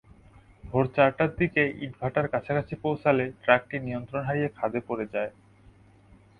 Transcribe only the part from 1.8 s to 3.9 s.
ইটভাটার কাছাকাছি পৌঁছালে ট্রাকটি